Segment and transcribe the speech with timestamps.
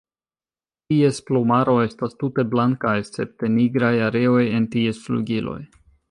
[0.91, 5.59] Ties plumaro estas tute blanka escepte nigraj areoj en ties flugiloj.